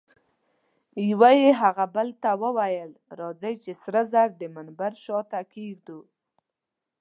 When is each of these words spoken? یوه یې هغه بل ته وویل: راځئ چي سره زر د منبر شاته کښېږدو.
یوه 1.09 1.31
یې 1.41 1.51
هغه 1.61 1.85
بل 1.95 2.09
ته 2.21 2.29
وویل: 2.43 2.91
راځئ 3.19 3.53
چي 3.63 3.71
سره 3.83 4.01
زر 4.11 4.29
د 4.39 4.43
منبر 4.55 4.93
شاته 5.03 5.39
کښېږدو. 5.51 5.99